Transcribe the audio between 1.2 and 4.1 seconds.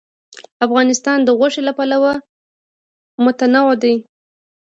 د غوښې له پلوه متنوع دی.